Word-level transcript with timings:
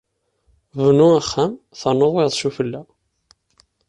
Bnu 0.75 1.07
axxam, 1.19 1.51
ternuḍ 1.79 2.11
wayeḍ 2.13 2.33
sufella. 2.35 2.81